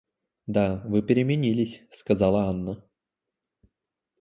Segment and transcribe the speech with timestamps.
[0.47, 2.83] Да, вы переменились,— сказала Анна.